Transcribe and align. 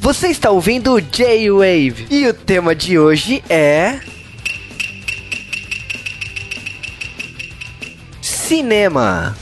Você 0.00 0.28
está 0.28 0.50
ouvindo 0.50 0.94
o 0.94 1.00
J-Wave 1.00 2.06
e 2.10 2.26
o 2.26 2.32
tema 2.32 2.74
de 2.74 2.98
hoje 2.98 3.44
é. 3.50 4.00
Cinema. 8.22 9.36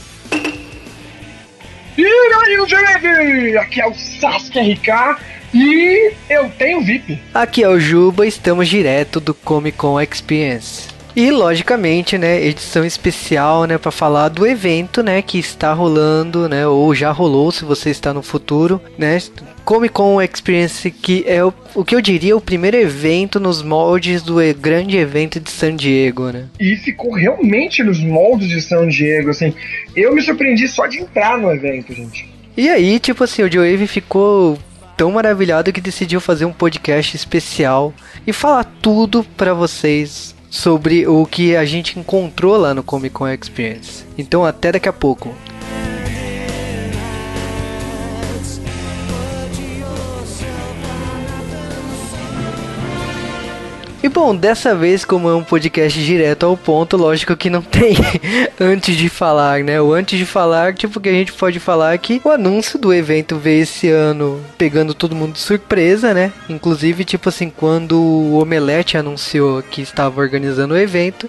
E 1.97 2.05
aí, 2.05 2.67
J-Wave! 2.67 3.57
Aqui 3.57 3.81
é 3.81 3.87
o 3.87 3.95
Sasuke 3.95 4.73
RK 4.73 5.21
e 5.55 6.13
eu 6.29 6.51
tenho 6.59 6.85
VIP. 6.85 7.21
Aqui 7.33 7.63
é 7.63 7.69
o 7.69 7.79
Juba, 7.79 8.27
estamos 8.27 8.69
direto 8.69 9.21
do 9.21 9.33
Comic 9.33 9.79
Con 9.79 10.01
Experience. 10.01 10.89
E 11.19 11.33
logicamente, 11.33 12.17
né, 12.17 12.41
edição 12.41 12.85
especial, 12.85 13.65
né, 13.65 13.77
para 13.77 13.91
falar 13.91 14.29
do 14.29 14.47
evento, 14.47 15.03
né, 15.03 15.21
que 15.21 15.37
está 15.37 15.73
rolando, 15.73 16.49
né, 16.49 16.65
ou 16.65 16.95
já 16.95 17.11
rolou 17.11 17.51
se 17.51 17.65
você 17.65 17.91
está 17.91 18.15
no 18.15 18.23
futuro, 18.23 18.81
né, 18.97 19.19
Comic 19.65 19.93
Con 19.93 20.23
Experience, 20.23 20.89
que 20.93 21.25
é 21.27 21.45
o, 21.45 21.53
o 21.75 21.85
que 21.85 21.97
eu 21.97 22.01
diria 22.01 22.37
o 22.37 22.41
primeiro 22.41 22.77
evento 22.77 23.41
nos 23.41 23.65
moldes 23.65 24.23
do 24.23 24.37
grande 24.57 24.97
evento 24.97 25.41
de 25.41 25.51
San 25.51 25.75
Diego, 25.75 26.31
né? 26.31 26.45
E 26.61 26.77
ficou 26.77 27.13
realmente 27.15 27.83
nos 27.83 27.99
moldes 27.99 28.49
de 28.49 28.63
San 28.63 28.87
Diego, 28.87 29.31
assim. 29.31 29.53
Eu 29.97 30.15
me 30.15 30.23
surpreendi 30.23 30.69
só 30.69 30.87
de 30.87 31.01
entrar 31.01 31.37
no 31.37 31.51
evento, 31.51 31.93
gente. 31.93 32.33
E 32.57 32.69
aí, 32.69 33.01
tipo 33.01 33.25
assim, 33.25 33.43
o 33.43 33.51
Joe 33.51 33.73
Wave 33.73 33.89
ficou 33.89 34.57
tão 34.97 35.11
maravilhado 35.11 35.73
que 35.73 35.81
decidiu 35.81 36.21
fazer 36.21 36.45
um 36.45 36.53
podcast 36.53 37.17
especial 37.17 37.93
e 38.25 38.33
falar 38.33 38.63
tudo 38.81 39.25
para 39.37 39.53
vocês 39.53 40.38
sobre 40.51 41.07
o 41.07 41.27
que 41.27 41.57
a 41.57 41.65
gente 41.65 41.99
encontrou 41.99 42.57
lá 42.57 42.75
no 42.75 42.83
Comic 42.83 43.15
Con 43.15 43.29
Experience. 43.29 44.05
Então 44.17 44.45
até 44.45 44.73
daqui 44.73 44.89
a 44.89 44.93
pouco. 44.93 45.35
E 54.01 54.09
bom, 54.09 54.35
dessa 54.35 54.77
vez, 54.77 55.05
como 55.05 55.29
é 55.29 55.35
um 55.35 55.43
podcast 55.43 56.01
direto 56.05 56.47
ao 56.47 56.57
ponto, 56.57 56.97
lógico 56.97 57.37
que 57.37 57.51
não 57.51 57.61
tem 57.63 57.97
antes 58.61 58.97
de 58.97 59.09
falar, 59.09 59.65
né? 59.65 59.81
O 59.81 59.93
antes 59.93 60.17
de 60.17 60.25
falar, 60.25 60.73
tipo, 60.73 61.01
que 61.01 61.09
a 61.09 61.13
gente 61.13 61.33
pode 61.33 61.59
falar 61.59 61.95
é 61.95 61.99
que 61.99 62.21
o 62.25 62.31
anúncio 62.31 62.79
do 62.79 62.95
evento 62.95 63.37
veio 63.37 63.63
esse 63.65 63.91
ano 63.91 64.41
pegando 64.57 64.95
todo 64.95 65.17
mundo 65.17 65.33
de 65.33 65.41
surpresa, 65.41 66.15
né? 66.15 66.33
Inclusive, 66.49 67.05
tipo 67.05 67.29
assim, 67.29 67.51
quando 67.51 68.01
o 68.01 68.41
Omelete 68.41 68.97
anunciou 68.97 69.63
que 69.65 69.83
estava 69.83 70.21
organizando 70.21 70.75
o 70.75 70.79
evento, 70.79 71.29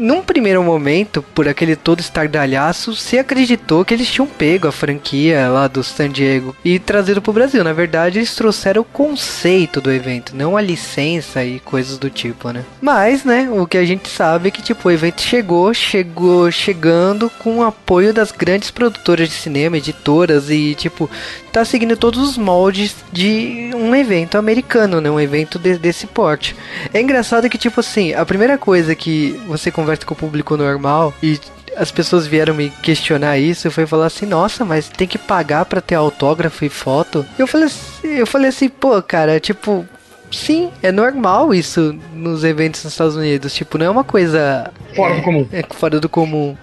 num 0.00 0.22
primeiro 0.22 0.62
momento, 0.62 1.22
por 1.22 1.46
aquele 1.46 1.76
todo 1.76 2.00
estardalhaço, 2.00 2.96
se 2.96 3.18
acreditou 3.18 3.84
que 3.84 3.92
eles 3.92 4.10
tinham 4.10 4.26
pego 4.26 4.66
a 4.66 4.72
franquia 4.72 5.46
lá 5.48 5.68
do 5.68 5.84
San 5.84 6.08
Diego 6.08 6.56
e 6.64 6.78
trazido 6.78 7.20
pro 7.20 7.34
Brasil. 7.34 7.62
Na 7.62 7.74
verdade, 7.74 8.18
eles 8.18 8.34
trouxeram 8.34 8.80
o 8.80 8.84
conceito 8.84 9.80
do 9.80 9.92
evento, 9.92 10.34
não 10.34 10.56
a 10.56 10.62
licença 10.62 11.44
e 11.44 11.60
coisas 11.60 11.98
do 11.98 12.08
tipo, 12.08 12.50
né? 12.50 12.64
Mas, 12.80 13.24
né, 13.24 13.50
o 13.52 13.66
que 13.66 13.76
a 13.76 13.84
gente 13.84 14.08
sabe 14.08 14.48
é 14.48 14.50
que, 14.50 14.62
tipo, 14.62 14.88
o 14.88 14.90
evento 14.90 15.20
chegou, 15.20 15.74
chegou 15.74 16.50
chegando 16.50 17.30
com 17.38 17.58
o 17.58 17.64
apoio 17.64 18.14
das 18.14 18.32
grandes 18.32 18.70
produtoras 18.70 19.28
de 19.28 19.34
cinema, 19.34 19.76
editoras 19.76 20.48
e, 20.48 20.74
tipo, 20.74 21.10
tá 21.52 21.62
seguindo 21.62 21.96
todos 21.96 22.20
os 22.26 22.38
moldes 22.38 22.96
de 23.12 23.70
um 23.74 23.94
evento 23.94 24.38
americano, 24.38 25.00
né? 25.00 25.10
Um 25.10 25.20
evento 25.20 25.58
de, 25.58 25.76
desse 25.76 26.06
porte. 26.06 26.56
É 26.94 27.00
engraçado 27.02 27.50
que, 27.50 27.58
tipo 27.58 27.80
assim, 27.80 28.14
a 28.14 28.24
primeira 28.24 28.56
coisa 28.56 28.94
que 28.94 29.38
você 29.46 29.70
conversa 29.70 29.89
conversa 29.90 30.06
com 30.06 30.14
o 30.14 30.16
público 30.16 30.56
normal 30.56 31.12
e 31.22 31.38
as 31.76 31.90
pessoas 31.90 32.26
vieram 32.26 32.54
me 32.54 32.70
questionar 32.82 33.38
isso 33.38 33.66
e 33.66 33.70
foi 33.70 33.86
falar 33.86 34.06
assim, 34.06 34.26
nossa, 34.26 34.64
mas 34.64 34.88
tem 34.88 35.06
que 35.06 35.18
pagar 35.18 35.64
para 35.64 35.80
ter 35.80 35.94
autógrafo 35.94 36.64
e 36.64 36.68
foto. 36.68 37.24
Eu 37.38 37.46
falei, 37.46 37.66
assim, 37.66 38.08
eu 38.08 38.26
falei 38.26 38.48
assim, 38.48 38.68
pô, 38.68 39.00
cara, 39.02 39.40
tipo, 39.40 39.86
sim, 40.30 40.70
é 40.82 40.92
normal 40.92 41.54
isso 41.54 41.96
nos 42.12 42.44
eventos 42.44 42.84
nos 42.84 42.92
Estados 42.92 43.16
Unidos, 43.16 43.54
tipo, 43.54 43.78
não 43.78 43.86
é 43.86 43.90
uma 43.90 44.04
coisa 44.04 44.70
fora 44.94 45.14
do 45.14 45.22
comum. 45.22 45.48
É 45.52 45.64
fora 45.74 46.00
do 46.00 46.08
comum. 46.08 46.56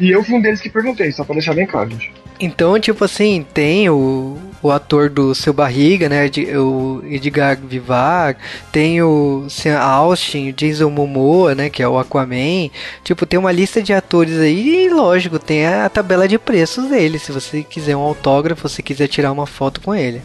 E 0.00 0.10
eu 0.10 0.24
fui 0.24 0.36
um 0.36 0.40
deles 0.40 0.60
que 0.60 0.70
perguntei, 0.70 1.10
só 1.12 1.24
para 1.24 1.34
deixar 1.34 1.54
bem 1.54 1.66
claro, 1.66 1.90
gente. 1.90 2.12
Então, 2.40 2.78
tipo 2.80 3.04
assim, 3.04 3.46
tem 3.52 3.90
o, 3.90 4.38
o 4.62 4.70
ator 4.70 5.10
do 5.10 5.34
Seu 5.34 5.52
Barriga, 5.52 6.08
né? 6.08 6.30
O 6.56 7.02
Edgar 7.04 7.56
Vivar, 7.56 8.36
tem 8.70 9.02
o 9.02 9.46
Sean 9.48 9.78
Austin, 9.78 10.50
o 10.50 10.52
Jason 10.52 10.90
Momoa, 10.90 11.54
né? 11.54 11.68
Que 11.68 11.82
é 11.82 11.88
o 11.88 11.98
Aquaman. 11.98 12.70
Tipo, 13.02 13.26
tem 13.26 13.38
uma 13.38 13.52
lista 13.52 13.82
de 13.82 13.92
atores 13.92 14.38
aí 14.38 14.86
e, 14.86 14.88
lógico, 14.88 15.38
tem 15.38 15.66
a 15.66 15.88
tabela 15.88 16.28
de 16.28 16.38
preços 16.38 16.88
dele. 16.88 17.18
Se 17.18 17.32
você 17.32 17.62
quiser 17.62 17.96
um 17.96 18.00
autógrafo, 18.00 18.68
se 18.68 18.82
quiser 18.82 19.08
tirar 19.08 19.32
uma 19.32 19.46
foto 19.46 19.80
com 19.80 19.94
ele. 19.94 20.22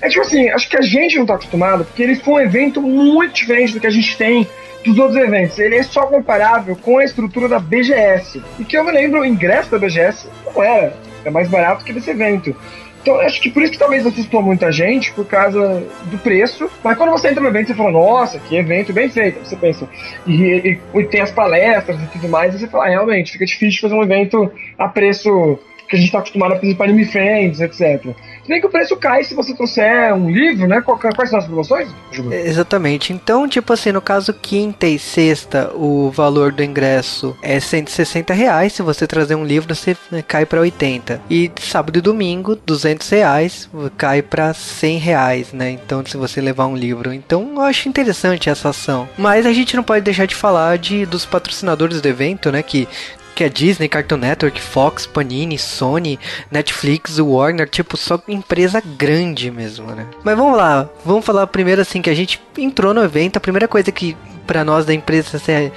É 0.00 0.08
tipo 0.08 0.22
assim, 0.22 0.48
acho 0.48 0.68
que 0.68 0.76
a 0.76 0.82
gente 0.82 1.18
não 1.18 1.26
tá 1.26 1.34
acostumado, 1.34 1.84
porque 1.84 2.02
ele 2.02 2.14
foi 2.14 2.34
um 2.34 2.40
evento 2.40 2.80
muito 2.80 3.34
diferente 3.34 3.72
do 3.72 3.80
que 3.80 3.86
a 3.86 3.90
gente 3.90 4.16
tem 4.16 4.46
dos 4.84 4.96
outros 4.96 5.16
eventos. 5.16 5.58
Ele 5.58 5.76
é 5.76 5.82
só 5.82 6.06
comparável 6.06 6.76
com 6.76 6.98
a 6.98 7.04
estrutura 7.04 7.48
da 7.48 7.58
BGS. 7.58 8.40
E 8.58 8.64
que 8.64 8.76
eu 8.76 8.84
me 8.84 8.92
lembro, 8.92 9.20
o 9.20 9.24
ingresso 9.24 9.70
da 9.70 9.78
BGS 9.78 10.28
não 10.46 10.62
era 10.62 10.96
é 11.24 11.30
mais 11.30 11.48
barato 11.48 11.84
que 11.84 11.92
desse 11.92 12.10
evento. 12.10 12.54
Então, 13.00 13.20
acho 13.20 13.40
que 13.40 13.50
por 13.50 13.62
isso 13.62 13.72
que 13.72 13.78
talvez 13.78 14.06
assustou 14.06 14.42
muita 14.42 14.70
gente, 14.72 15.12
por 15.12 15.24
causa 15.24 15.82
do 16.06 16.18
preço. 16.18 16.68
Mas 16.82 16.96
quando 16.96 17.10
você 17.10 17.28
entra 17.28 17.42
no 17.42 17.48
evento, 17.48 17.68
você 17.68 17.74
fala, 17.74 17.90
nossa, 17.90 18.38
que 18.38 18.56
evento 18.56 18.92
bem 18.92 19.08
feito. 19.08 19.38
Você 19.44 19.56
pensa, 19.56 19.88
e, 20.26 20.42
e, 20.42 20.80
e 20.94 21.04
tem 21.04 21.20
as 21.20 21.30
palestras 21.30 22.00
e 22.00 22.06
tudo 22.06 22.28
mais, 22.28 22.54
e 22.54 22.58
você 22.58 22.68
fala, 22.68 22.86
ah, 22.86 22.90
realmente, 22.90 23.32
fica 23.32 23.46
difícil 23.46 23.80
fazer 23.80 23.94
um 23.94 24.02
evento 24.02 24.50
a 24.76 24.88
preço 24.88 25.58
que 25.88 25.96
a 25.96 25.98
gente 25.98 26.08
está 26.08 26.18
acostumado 26.18 26.52
a 26.52 26.56
fazer 26.56 26.74
para 26.74 26.86
anime 26.86 27.06
friends, 27.06 27.60
etc. 27.60 28.14
Se 28.48 28.52
bem 28.54 28.62
que 28.62 28.66
o 28.66 28.70
preço 28.70 28.96
cai 28.96 29.22
se 29.24 29.34
você 29.34 29.54
trouxer 29.54 30.14
um 30.14 30.30
livro, 30.30 30.66
né? 30.66 30.80
Quais 30.80 31.28
são 31.28 31.38
as 31.38 31.44
promoções? 31.44 31.86
Exatamente. 32.32 33.12
Então, 33.12 33.46
tipo 33.46 33.74
assim, 33.74 33.92
no 33.92 34.00
caso 34.00 34.32
quinta 34.32 34.86
e 34.86 34.98
sexta, 34.98 35.70
o 35.74 36.10
valor 36.10 36.50
do 36.50 36.64
ingresso 36.64 37.36
é 37.42 37.60
160 37.60 38.32
reais. 38.32 38.72
Se 38.72 38.80
você 38.80 39.06
trazer 39.06 39.34
um 39.34 39.44
livro, 39.44 39.74
você 39.74 39.94
né, 40.10 40.24
cai 40.26 40.46
para 40.46 40.60
80. 40.60 41.20
E 41.28 41.52
sábado 41.60 41.98
e 41.98 42.00
domingo, 42.00 42.56
200 42.56 43.06
reais, 43.10 43.68
cai 43.98 44.22
para 44.22 44.54
100 44.54 44.96
reais, 44.96 45.52
né? 45.52 45.70
Então, 45.72 46.02
se 46.06 46.16
você 46.16 46.40
levar 46.40 46.68
um 46.68 46.74
livro. 46.74 47.12
Então, 47.12 47.52
eu 47.54 47.60
acho 47.60 47.86
interessante 47.86 48.48
essa 48.48 48.70
ação. 48.70 49.06
Mas 49.18 49.44
a 49.44 49.52
gente 49.52 49.76
não 49.76 49.82
pode 49.82 50.06
deixar 50.06 50.24
de 50.24 50.34
falar 50.34 50.78
de, 50.78 51.04
dos 51.04 51.26
patrocinadores 51.26 52.00
do 52.00 52.08
evento, 52.08 52.50
né? 52.50 52.62
Que 52.62 52.88
que 53.38 53.44
é 53.44 53.48
Disney, 53.48 53.88
Cartoon 53.88 54.16
Network, 54.16 54.60
Fox, 54.60 55.06
Panini, 55.06 55.56
Sony, 55.56 56.18
Netflix, 56.50 57.20
Warner, 57.20 57.68
tipo, 57.68 57.96
só 57.96 58.20
empresa 58.26 58.82
grande 58.84 59.48
mesmo, 59.48 59.92
né? 59.92 60.06
Mas 60.24 60.36
vamos 60.36 60.56
lá, 60.56 60.88
vamos 61.04 61.24
falar 61.24 61.46
primeiro 61.46 61.80
assim 61.80 62.02
que 62.02 62.10
a 62.10 62.14
gente 62.14 62.42
entrou 62.58 62.92
no 62.92 63.00
evento, 63.00 63.36
a 63.36 63.40
primeira 63.40 63.68
coisa 63.68 63.92
que 63.92 64.16
para 64.44 64.64
nós 64.64 64.84
da 64.84 64.92
empresa 64.92 65.36
assim, 65.36 65.70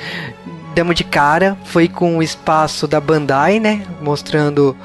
demos 0.73 0.95
de 0.95 1.03
cara 1.03 1.55
foi 1.65 1.87
com 1.87 2.17
o 2.17 2.23
espaço 2.23 2.87
da 2.87 2.99
Bandai, 2.99 3.59
né? 3.59 3.85
Mostrando 4.01 4.75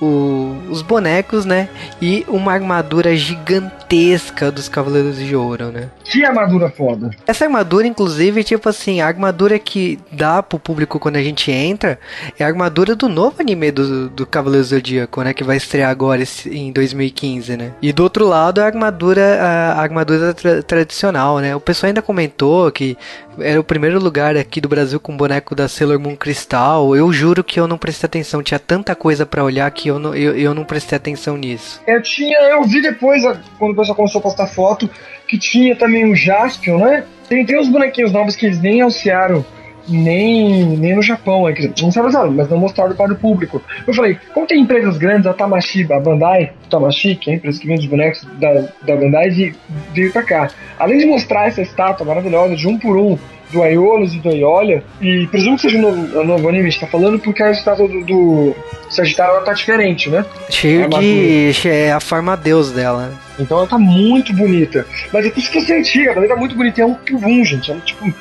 o, 0.00 0.56
os 0.70 0.82
bonecos, 0.82 1.44
né? 1.44 1.68
E 2.00 2.24
uma 2.28 2.52
armadura 2.52 3.16
gigantesca 3.16 4.52
dos 4.52 4.68
Cavaleiros 4.68 5.16
de 5.16 5.34
Ouro, 5.34 5.72
né? 5.72 5.88
Que 6.10 6.24
armadura 6.24 6.68
foda! 6.68 7.10
Essa 7.24 7.44
armadura, 7.44 7.86
inclusive, 7.86 8.42
tipo 8.42 8.68
assim, 8.68 9.00
a 9.00 9.06
armadura 9.06 9.58
que 9.60 9.96
dá 10.10 10.42
pro 10.42 10.58
público 10.58 10.98
quando 10.98 11.14
a 11.14 11.22
gente 11.22 11.52
entra 11.52 12.00
é 12.36 12.42
a 12.42 12.48
armadura 12.48 12.96
do 12.96 13.08
novo 13.08 13.36
anime 13.38 13.70
do, 13.70 14.08
do 14.10 14.26
Cavaleiro 14.26 14.64
Zodíaco, 14.64 15.22
né? 15.22 15.32
Que 15.32 15.44
vai 15.44 15.56
estrear 15.56 15.88
agora 15.88 16.20
em 16.46 16.72
2015, 16.72 17.56
né? 17.56 17.72
E 17.80 17.92
do 17.92 18.02
outro 18.02 18.26
lado 18.26 18.60
a 18.60 18.66
armadura, 18.66 19.40
a, 19.40 19.80
armadura 19.80 20.34
tra 20.34 20.60
tradicional, 20.64 21.38
né? 21.38 21.54
O 21.54 21.60
pessoal 21.60 21.88
ainda 21.88 22.02
comentou 22.02 22.70
que 22.72 22.98
era 23.38 23.60
o 23.60 23.64
primeiro 23.64 24.00
lugar 24.00 24.36
aqui 24.36 24.60
do 24.60 24.68
Brasil 24.68 24.98
com 24.98 25.16
boneco 25.16 25.54
da 25.54 25.68
Sailor 25.68 26.00
Moon 26.00 26.16
Cristal. 26.16 26.96
Eu 26.96 27.12
juro 27.12 27.44
que 27.44 27.60
eu 27.60 27.68
não 27.68 27.78
prestei 27.78 28.08
atenção, 28.08 28.42
tinha 28.42 28.58
tanta 28.58 28.96
coisa 28.96 29.24
para 29.24 29.44
olhar 29.44 29.70
que 29.70 29.88
eu 29.88 29.98
não, 30.00 30.12
eu, 30.12 30.36
eu 30.36 30.54
não 30.54 30.64
prestei 30.64 30.96
atenção 30.96 31.36
nisso. 31.36 31.80
Eu 31.86 32.02
tinha, 32.02 32.36
eu 32.50 32.64
vi 32.64 32.82
depois, 32.82 33.22
quando 33.58 33.72
o 33.72 33.76
pessoal 33.76 33.94
começou 33.94 34.18
a 34.18 34.22
postar 34.22 34.48
foto, 34.48 34.90
que 35.30 35.38
tinha 35.38 35.76
também 35.76 36.10
o 36.10 36.16
Jaspion, 36.16 36.78
né? 36.78 37.04
Tem, 37.28 37.46
tem 37.46 37.60
uns 37.60 37.68
bonequinhos 37.68 38.10
novos 38.10 38.34
que 38.34 38.46
eles 38.46 38.60
nem 38.60 38.80
anunciaram 38.80 39.46
nem, 39.90 40.64
nem 40.76 40.94
no 40.94 41.02
Japão, 41.02 41.48
é 41.48 41.54
não 41.80 41.90
sabe 41.90 42.10
mas 42.30 42.48
não 42.48 42.58
mostraram 42.58 42.94
para 42.94 43.12
o 43.12 43.16
público. 43.16 43.62
Eu 43.86 43.94
falei, 43.94 44.18
como 44.32 44.46
tem 44.46 44.60
empresas 44.60 44.96
grandes, 44.96 45.26
a 45.26 45.32
Tamashi, 45.32 45.86
a 45.92 46.00
Bandai, 46.00 46.52
Tamashi, 46.68 47.16
que 47.16 47.30
é 47.30 47.34
a 47.34 47.36
empresa 47.36 47.60
que 47.60 47.66
vende 47.66 47.80
os 47.80 47.86
bonecos 47.86 48.26
da, 48.38 48.68
da 48.82 48.96
Bandai, 48.96 49.30
veio 49.92 50.12
para 50.12 50.22
cá. 50.22 50.50
Além 50.78 50.98
de 50.98 51.06
mostrar 51.06 51.48
essa 51.48 51.62
estátua 51.62 52.06
maravilhosa 52.06 52.56
de 52.56 52.66
um 52.66 52.78
por 52.78 52.96
um 52.96 53.18
do 53.52 53.62
Aiolos 53.62 54.14
e 54.14 54.18
do 54.18 54.28
Aiolia, 54.28 54.82
e 55.00 55.26
presumo 55.26 55.56
que 55.56 55.62
seja 55.62 55.78
o 55.78 55.80
novo, 55.80 56.24
novo 56.24 56.48
anime 56.48 56.68
que 56.68 56.74
está 56.74 56.86
falando, 56.86 57.18
porque 57.18 57.42
a 57.42 57.50
estátua 57.50 57.88
do, 57.88 58.04
do 58.04 58.54
Sagitário 58.88 59.34
ela 59.34 59.44
tá 59.44 59.52
diferente, 59.52 60.08
né? 60.08 60.24
Cheio 60.48 60.88
de. 60.88 61.52
É 61.64 61.92
a 61.92 62.00
forma 62.00 62.36
deus 62.36 62.70
dela. 62.70 63.12
Então 63.38 63.58
ela 63.58 63.66
tá 63.66 63.78
muito 63.78 64.32
bonita. 64.32 64.86
Mas 65.12 65.26
é 65.26 65.30
por 65.30 65.38
isso 65.38 65.50
que 65.50 65.58
essa 65.58 65.72
é 65.72 65.78
antiga, 65.78 66.12
ela 66.12 66.28
tá 66.28 66.36
muito 66.36 66.54
bonita. 66.54 66.82
É 66.82 66.86
um 66.86 66.94
por 66.94 67.24
um, 67.24 67.44
gente. 67.44 67.70
É 67.70 67.74
um 67.74 67.80
tipo. 67.80 68.12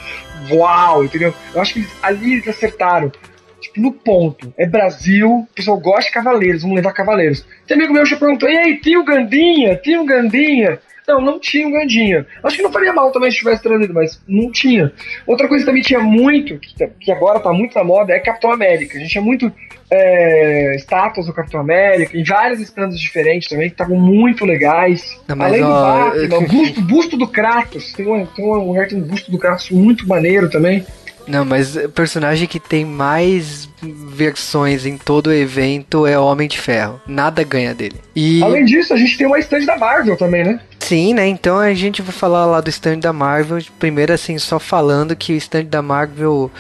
Uau, 0.51 1.03
entendeu? 1.03 1.33
Eu 1.53 1.62
acho 1.62 1.74
que 1.74 1.80
eles, 1.80 1.91
ali 2.01 2.33
eles 2.33 2.47
acertaram. 2.47 3.12
tipo, 3.59 3.80
no 3.80 3.91
ponto. 3.91 4.53
É 4.57 4.65
Brasil, 4.65 5.30
o 5.30 5.47
pessoal 5.53 5.77
gosta 5.80 6.06
de 6.06 6.12
cavaleiros, 6.12 6.62
vamos 6.62 6.77
levar 6.77 6.94
cavaleiros. 6.94 7.45
Tem 7.68 7.75
amigo 7.75 7.94
meu 7.94 8.06
já 8.06 8.18
perguntou, 8.18 8.50
e 8.50 8.57
aí, 8.57 8.77
tio 8.77 9.03
Gandinha, 9.03 9.75
tio 9.75 10.06
Gandinha? 10.06 10.80
Não, 11.09 11.19
não 11.19 11.39
tinha 11.39 11.67
um 11.67 11.71
Gandinha. 11.71 12.23
Acho 12.44 12.57
que 12.57 12.61
não 12.61 12.71
faria 12.71 12.94
mal 12.94 13.11
também 13.11 13.31
se 13.31 13.38
tivesse 13.38 13.63
trazido, 13.63 13.91
mas 13.91 14.21
não 14.27 14.51
tinha. 14.51 14.94
Outra 15.25 15.47
coisa 15.47 15.63
que 15.63 15.71
também 15.71 15.81
tinha 15.81 16.00
muito, 16.00 16.59
que, 16.59 16.88
que 16.88 17.11
agora 17.11 17.39
tá 17.39 17.51
muito 17.51 17.73
na 17.73 17.83
moda, 17.83 18.13
é 18.13 18.19
Capitão 18.19 18.51
América. 18.51 18.95
A 18.95 19.01
gente 19.01 19.09
tinha 19.09 19.23
muito 19.23 19.51
é, 19.89 20.75
estátuas 20.75 21.25
do 21.25 21.33
Capitão 21.33 21.59
América, 21.59 22.15
em 22.15 22.23
vários 22.23 22.59
stands 22.59 23.00
diferentes 23.00 23.50
também, 23.50 23.69
que 23.69 23.73
estavam 23.73 23.97
muito 23.97 24.45
legais. 24.45 25.19
Não, 25.27 25.41
Além 25.41 25.61
do 25.61 25.67
ó, 25.67 26.11
Batman, 26.11 26.38
o 26.38 26.47
busto, 26.47 26.81
busto 26.81 27.17
do 27.17 27.27
Kratos. 27.27 27.91
Tem 27.94 28.07
um, 28.07 28.25
tem 28.27 28.45
um 28.45 28.79
um 28.79 29.01
busto 29.01 29.31
do 29.31 29.39
Kratos 29.39 29.71
muito 29.71 30.07
maneiro 30.07 30.47
também. 30.47 30.85
Não, 31.29 31.45
mas 31.45 31.75
o 31.75 31.89
personagem 31.89 32.47
que 32.47 32.59
tem 32.59 32.83
mais 32.83 33.69
versões 33.81 34.85
em 34.85 34.97
todo 34.97 35.27
o 35.27 35.33
evento 35.33 36.07
é 36.07 36.17
o 36.17 36.25
Homem 36.25 36.47
de 36.47 36.59
Ferro. 36.59 36.99
Nada 37.07 37.43
ganha 37.43 37.73
dele. 37.73 38.01
E 38.15 38.41
Além 38.43 38.65
disso, 38.65 38.93
a 38.93 38.97
gente 38.97 39.17
tem 39.17 39.27
uma 39.27 39.39
stand 39.39 39.65
da 39.65 39.77
Marvel 39.77 40.17
também, 40.17 40.43
né? 40.43 40.59
sim, 40.79 41.13
né? 41.13 41.27
Então 41.27 41.59
a 41.59 41.71
gente 41.75 42.01
vai 42.01 42.11
falar 42.11 42.47
lá 42.47 42.59
do 42.61 42.69
stand 42.69 42.97
da 42.97 43.13
Marvel. 43.13 43.59
Primeiro, 43.77 44.11
assim, 44.11 44.39
só 44.39 44.57
falando 44.57 45.15
que 45.15 45.33
o 45.33 45.35
stand 45.35 45.65
da 45.65 45.83
Marvel 45.83 46.51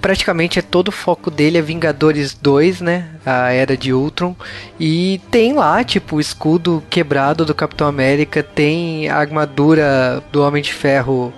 praticamente 0.00 0.58
é 0.58 0.62
todo 0.62 0.88
o 0.88 0.92
foco 0.92 1.30
dele 1.30 1.58
é 1.58 1.62
Vingadores 1.62 2.34
2, 2.34 2.80
né? 2.80 3.08
A 3.26 3.52
Era 3.52 3.76
de 3.76 3.92
Ultron. 3.92 4.36
E 4.78 5.20
tem 5.30 5.54
lá, 5.54 5.82
tipo, 5.82 6.16
o 6.16 6.20
escudo 6.20 6.82
quebrado 6.88 7.44
do 7.44 7.54
Capitão 7.54 7.88
América, 7.88 8.42
tem 8.42 9.08
a 9.08 9.16
armadura 9.16 10.22
do 10.30 10.42
Homem 10.42 10.62
de 10.62 10.72
Ferro 10.72 11.32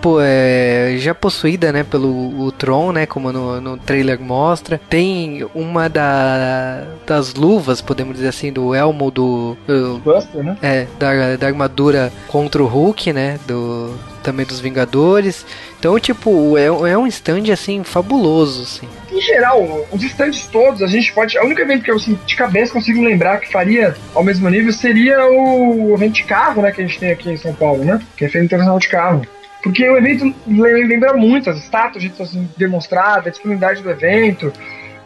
pô, 0.00 0.18
é, 0.20 0.94
já 0.98 1.14
possuída, 1.14 1.72
né, 1.72 1.84
pelo 1.84 2.50
Tron, 2.52 2.92
né, 2.92 3.06
como 3.06 3.32
no, 3.32 3.60
no 3.60 3.76
trailer 3.76 4.20
mostra. 4.20 4.80
Tem 4.88 5.46
uma 5.54 5.88
da, 5.88 6.84
das 7.06 7.34
luvas, 7.34 7.80
podemos 7.80 8.14
dizer 8.16 8.28
assim, 8.28 8.52
do 8.52 8.74
elmo 8.74 9.10
do, 9.10 9.56
do 9.66 9.98
Buster, 9.98 10.42
né? 10.42 10.56
é, 10.62 10.86
da, 10.98 11.36
da 11.36 11.46
armadura 11.46 12.12
contra 12.26 12.62
o 12.62 12.66
Hulk, 12.66 13.12
né, 13.12 13.38
do 13.46 13.94
também 14.22 14.44
dos 14.44 14.60
Vingadores. 14.60 15.46
Então, 15.78 15.98
tipo, 15.98 16.58
é, 16.58 16.66
é 16.66 16.98
um 16.98 17.06
stand 17.06 17.52
assim 17.52 17.82
fabuloso, 17.82 18.62
assim. 18.62 18.88
Em 19.10 19.20
geral, 19.20 19.86
os 19.90 20.02
stands 20.02 20.46
todos, 20.48 20.82
a 20.82 20.86
gente 20.86 21.12
pode. 21.12 21.38
A 21.38 21.44
única 21.44 21.62
evento 21.62 21.84
que 21.84 21.90
eu 21.90 21.96
assim, 21.96 22.18
de 22.26 22.36
cabeça 22.36 22.72
consigo 22.72 23.02
lembrar 23.02 23.38
que 23.38 23.50
faria 23.50 23.96
ao 24.14 24.22
mesmo 24.22 24.48
nível 24.50 24.72
seria 24.72 25.26
o 25.26 25.94
evento 25.94 26.14
de 26.14 26.24
carro, 26.24 26.62
né? 26.62 26.72
Que 26.72 26.82
a 26.82 26.86
gente 26.86 26.98
tem 26.98 27.10
aqui 27.10 27.30
em 27.30 27.36
São 27.36 27.54
Paulo, 27.54 27.84
né? 27.84 28.00
Que 28.16 28.24
é 28.26 28.28
Feira 28.28 28.44
Internacional 28.44 28.78
de 28.78 28.88
Carro. 28.88 29.22
Porque 29.62 29.88
o 29.88 29.96
evento 29.96 30.32
le- 30.46 30.86
lembra 30.86 31.14
muito 31.14 31.50
as 31.50 31.58
estátuas 31.58 32.02
de 32.02 32.12
assim, 32.22 32.48
demonstradas, 32.56 33.26
a 33.26 33.30
disponibilidade 33.30 33.82
do 33.82 33.90
evento. 33.90 34.52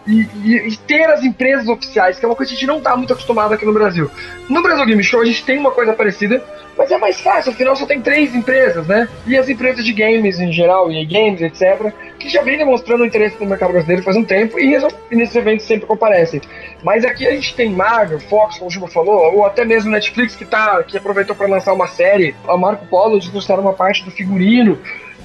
E, 0.06 0.26
e- 0.44 0.68
e 0.68 0.76
ter 0.78 1.04
as 1.10 1.22
empresas 1.22 1.68
oficiais, 1.68 2.18
que 2.18 2.24
é 2.24 2.28
uma 2.28 2.34
coisa 2.34 2.50
que 2.50 2.56
a 2.56 2.58
gente 2.58 2.66
não 2.66 2.78
está 2.78 2.96
muito 2.96 3.12
acostumado 3.12 3.54
aqui 3.54 3.64
no 3.64 3.72
Brasil. 3.72 4.10
No 4.48 4.60
Brasil 4.60 4.84
Game 4.84 5.02
Show 5.04 5.20
a 5.20 5.24
gente 5.24 5.44
tem 5.44 5.58
uma 5.58 5.70
coisa 5.70 5.92
parecida, 5.92 6.42
mas 6.76 6.90
é 6.90 6.98
mais 6.98 7.20
fácil, 7.20 7.52
afinal 7.52 7.76
só 7.76 7.86
tem 7.86 8.00
três 8.00 8.34
empresas, 8.34 8.84
né? 8.88 9.08
E 9.26 9.36
as 9.36 9.48
empresas 9.48 9.84
de 9.84 9.92
games 9.92 10.40
em 10.40 10.50
geral, 10.52 10.90
e 10.90 11.04
games, 11.06 11.40
etc., 11.40 11.92
que 12.18 12.28
já 12.28 12.42
vem 12.42 12.58
demonstrando 12.58 13.04
interesse 13.04 13.36
no 13.38 13.46
mercado 13.46 13.70
brasileiro 13.72 14.02
faz 14.02 14.16
um 14.16 14.24
tempo 14.24 14.58
e, 14.58 14.74
e 15.10 15.14
nesses 15.16 15.36
eventos 15.36 15.66
sempre 15.66 15.86
comparecem. 15.86 16.40
Mas 16.82 17.04
aqui 17.04 17.24
a 17.26 17.30
gente 17.30 17.54
tem 17.54 17.70
Marvel, 17.70 18.18
Fox, 18.18 18.58
como 18.58 18.68
o 18.68 18.72
Juba 18.72 18.88
falou, 18.88 19.36
ou 19.36 19.46
até 19.46 19.64
mesmo 19.64 19.90
Netflix 19.90 20.34
que, 20.34 20.44
tá, 20.44 20.82
que 20.82 20.96
aproveitou 20.96 21.36
para 21.36 21.46
lançar 21.46 21.72
uma 21.72 21.86
série, 21.86 22.34
a 22.48 22.56
Marco 22.56 22.86
Polo, 22.86 23.14
eles 23.14 23.28
trouxeram 23.28 23.60
uma 23.62 23.72
parte 23.72 24.04
do 24.04 24.10
figurino, 24.10 24.78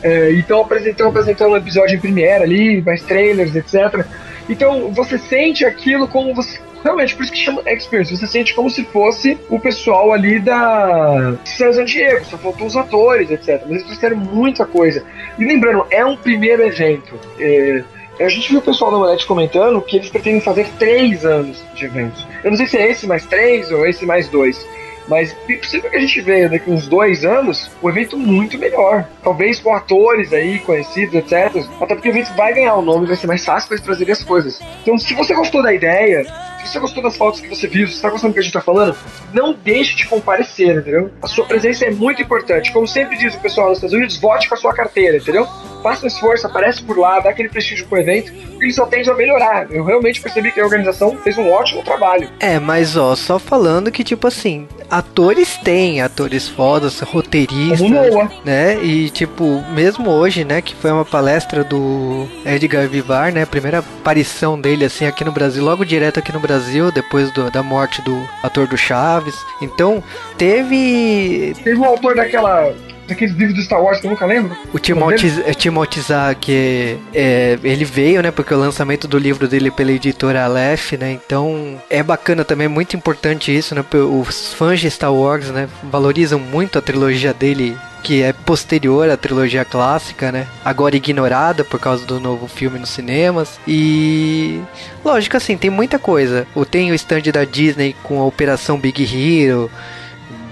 é, 0.03 0.33
então 0.33 0.61
apresentando, 0.61 1.07
apresentando 1.09 1.53
um 1.53 1.57
episódio 1.57 1.95
em 1.95 1.99
Premiere 1.99 2.43
ali, 2.43 2.81
mais 2.83 3.01
trailers, 3.01 3.55
etc. 3.55 4.05
Então 4.49 4.91
você 4.93 5.17
sente 5.17 5.65
aquilo 5.65 6.07
como 6.07 6.33
você. 6.33 6.59
Realmente, 6.83 7.15
por 7.15 7.23
isso 7.23 7.33
que 7.33 7.39
chama 7.39 7.61
Experience. 7.65 8.15
Você 8.15 8.27
sente 8.27 8.53
como 8.53 8.69
se 8.69 8.83
fosse 8.85 9.37
o 9.49 9.59
pessoal 9.59 10.13
ali 10.13 10.39
da 10.39 11.35
San 11.43 11.83
Diego, 11.83 12.23
só 12.25 12.37
faltou 12.37 12.67
os 12.67 12.77
atores, 12.77 13.29
etc. 13.31 13.61
Mas 13.63 13.71
eles 13.71 13.83
trouxeram 13.83 14.17
muita 14.17 14.65
coisa. 14.65 15.03
E 15.37 15.43
lembrando, 15.43 15.85
é 15.89 16.05
um 16.05 16.15
primeiro 16.15 16.63
evento. 16.63 17.19
É, 17.39 17.83
a 18.19 18.29
gente 18.29 18.49
viu 18.49 18.59
o 18.59 18.63
pessoal 18.63 18.91
da 18.91 18.97
Monete 18.97 19.27
comentando 19.27 19.81
que 19.81 19.97
eles 19.97 20.09
pretendem 20.09 20.41
fazer 20.41 20.67
três 20.79 21.25
anos 21.25 21.63
de 21.75 21.85
eventos. 21.85 22.25
Eu 22.43 22.51
não 22.51 22.57
sei 22.57 22.67
se 22.67 22.77
é 22.77 22.89
esse 22.89 23.05
mais 23.05 23.25
três 23.25 23.71
ou 23.71 23.85
esse 23.85 24.05
mais 24.05 24.27
dois. 24.27 24.65
Mas 25.07 25.35
é 25.47 25.55
possível 25.55 25.89
que 25.89 25.97
a 25.97 25.99
gente 25.99 26.21
veja 26.21 26.49
daqui 26.49 26.69
uns 26.69 26.87
dois 26.87 27.23
anos 27.23 27.69
o 27.81 27.89
evento 27.89 28.17
muito 28.17 28.57
melhor. 28.57 29.07
Talvez 29.23 29.59
com 29.59 29.73
atores 29.73 30.33
aí 30.33 30.59
conhecidos, 30.59 31.15
etc. 31.15 31.65
Até 31.81 31.95
porque 31.95 32.09
o 32.09 32.11
evento 32.11 32.33
vai 32.35 32.53
ganhar 32.53 32.75
o 32.75 32.81
nome, 32.81 33.07
vai 33.07 33.15
ser 33.15 33.27
mais 33.27 33.43
fácil 33.45 33.67
para 33.67 33.75
eles 33.75 33.85
trazerem 33.85 34.13
as 34.13 34.23
coisas. 34.23 34.59
Então, 34.81 34.97
se 34.97 35.13
você 35.13 35.33
gostou 35.33 35.63
da 35.63 35.73
ideia, 35.73 36.25
se 36.67 36.73
você 36.73 36.79
gostou 36.79 37.01
das 37.01 37.15
fotos 37.15 37.39
que 37.39 37.47
você 37.47 37.67
viu, 37.67 37.87
se 37.87 37.93
você 37.93 37.97
está 37.97 38.09
gostando 38.09 38.31
do 38.31 38.33
que 38.33 38.39
a 38.39 38.43
gente 38.43 38.55
está 38.55 38.61
falando, 38.61 38.95
não 39.33 39.53
deixe 39.53 39.95
de 39.95 40.05
comparecer, 40.05 40.77
entendeu? 40.77 41.11
A 41.21 41.27
sua 41.27 41.45
presença 41.45 41.85
é 41.85 41.91
muito 41.91 42.21
importante. 42.21 42.71
Como 42.71 42.87
sempre 42.87 43.17
diz 43.17 43.35
o 43.35 43.39
pessoal 43.39 43.69
nos 43.69 43.77
Estados 43.77 43.95
Unidos, 43.95 44.17
vote 44.17 44.49
com 44.49 44.55
a 44.55 44.57
sua 44.57 44.73
carteira, 44.73 45.17
entendeu? 45.17 45.47
Faça 45.87 46.03
um 46.03 46.07
esforço, 46.07 46.45
aparece 46.45 46.81
por 46.83 46.97
lá, 46.97 47.19
dá 47.21 47.29
aquele 47.29 47.47
prestígio 47.47 47.87
pro 47.87 47.97
evento, 47.99 48.31
ele 48.59 48.73
só 48.73 48.85
tende 48.85 49.09
a 49.09 49.13
melhorar. 49.13 49.67
Eu 49.71 49.85
realmente 49.85 50.19
percebi 50.19 50.51
que 50.51 50.59
a 50.59 50.63
organização 50.65 51.15
fez 51.23 51.37
um 51.37 51.49
ótimo 51.49 51.81
trabalho. 51.81 52.29
É, 52.41 52.59
mas 52.59 52.97
ó, 52.97 53.15
só 53.15 53.39
falando 53.39 53.89
que, 53.89 54.03
tipo 54.03 54.27
assim, 54.27 54.67
atores 54.91 55.55
tem, 55.63 56.01
atores 56.01 56.47
fodas, 56.49 56.99
roteiristas, 56.99 57.89
né? 58.43 58.77
E, 58.83 59.09
tipo, 59.09 59.63
mesmo 59.71 60.09
hoje, 60.09 60.43
né, 60.43 60.61
que 60.61 60.75
foi 60.75 60.91
uma 60.91 61.05
palestra 61.05 61.63
do 61.63 62.27
Edgar 62.45 62.87
Vivar, 62.89 63.31
né? 63.31 63.45
Primeira 63.45 63.79
aparição 63.79 64.59
dele, 64.59 64.83
assim, 64.85 65.05
aqui 65.05 65.23
no 65.23 65.31
Brasil, 65.31 65.63
logo 65.63 65.85
direto 65.85 66.19
aqui 66.19 66.33
no 66.33 66.39
Brasil, 66.41 66.91
depois 66.91 67.31
do- 67.31 67.49
da 67.49 67.63
morte 67.63 68.01
do 68.01 68.27
ator 68.43 68.67
do 68.67 68.75
Chaves. 68.77 69.35
Então, 69.61 70.03
teve 70.37 71.53
Teve 71.63 71.77
um 71.79 71.85
autor 71.85 72.15
daquela. 72.15 72.73
Daqueles 73.07 73.33
livros 73.35 73.55
do 73.55 73.63
Star 73.63 73.81
Wars 73.81 73.99
que 73.99 74.07
eu 74.07 74.11
nunca 74.11 74.25
lembro. 74.25 74.55
O 74.73 74.79
Timothy, 74.79 75.41
é, 75.45 75.53
Timothy 75.53 76.01
que 76.39 76.97
é, 77.13 77.57
ele 77.63 77.85
veio, 77.85 78.21
né, 78.21 78.31
porque 78.31 78.53
o 78.53 78.57
lançamento 78.59 79.07
do 79.07 79.17
livro 79.17 79.47
dele 79.47 79.71
pela 79.71 79.91
editora 79.91 80.43
Aleph, 80.43 80.93
né, 80.93 81.11
então 81.11 81.81
é 81.89 82.03
bacana 82.03 82.43
também, 82.43 82.65
é 82.65 82.69
muito 82.69 82.95
importante 82.95 83.55
isso, 83.55 83.73
né, 83.73 83.83
os 83.93 84.53
fãs 84.53 84.79
de 84.79 84.89
Star 84.91 85.13
Wars, 85.13 85.47
né, 85.49 85.67
valorizam 85.83 86.39
muito 86.39 86.77
a 86.77 86.81
trilogia 86.81 87.33
dele, 87.33 87.75
que 88.03 88.21
é 88.21 88.31
posterior 88.31 89.09
à 89.09 89.17
trilogia 89.17 89.65
clássica, 89.65 90.31
né, 90.31 90.47
agora 90.63 90.95
ignorada 90.95 91.63
por 91.63 91.79
causa 91.79 92.05
do 92.05 92.19
novo 92.19 92.47
filme 92.47 92.77
nos 92.79 92.89
cinemas, 92.89 93.59
e 93.67 94.61
lógico 95.03 95.35
assim, 95.37 95.57
tem 95.57 95.69
muita 95.69 95.97
coisa, 95.99 96.45
O- 96.55 96.65
tem 96.65 96.91
o 96.91 96.95
stand 96.95 97.23
da 97.33 97.43
Disney 97.43 97.95
com 98.03 98.19
a 98.21 98.25
Operação 98.25 98.77
Big 98.79 99.03
Hero, 99.03 99.69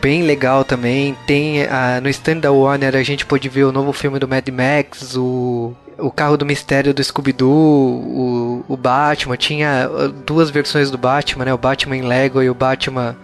bem 0.06 0.22
legal 0.22 0.64
também. 0.64 1.18
Tem 1.26 1.64
ah, 1.64 2.00
no 2.00 2.08
stand 2.10 2.38
da 2.38 2.52
Warner 2.52 2.96
a 2.96 3.02
gente 3.02 3.26
pôde 3.26 3.50
ver 3.50 3.64
o 3.64 3.72
novo 3.72 3.92
filme 3.92 4.20
do 4.20 4.28
Mad 4.28 4.48
Max, 4.50 5.18
o 5.18 5.74
o 5.98 6.12
carro 6.12 6.38
do 6.38 6.46
mistério 6.46 6.94
do 6.94 7.02
Scooby-Doo, 7.02 7.50
o, 7.50 8.66
o 8.68 8.78
Batman, 8.78 9.36
tinha 9.36 9.90
ah, 9.92 10.08
duas 10.24 10.52
versões 10.52 10.92
do 10.92 10.98
Batman, 10.98 11.46
né? 11.46 11.54
O 11.56 11.58
Batman 11.58 11.98
em 11.98 12.04
Lego 12.04 12.44
e 12.44 12.50
o 12.52 12.54
Batman 12.54 13.18